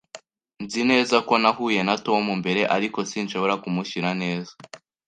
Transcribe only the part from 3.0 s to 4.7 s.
sinshobora kumushyira neza.